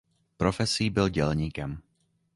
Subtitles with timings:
[0.37, 1.81] Profesí byl dělníkem.